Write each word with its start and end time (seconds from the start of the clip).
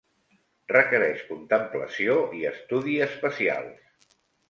Requereix 0.73 1.21
contemplació 1.27 2.17
i 2.41 2.43
estudi 2.55 2.99
especials. 3.11 4.15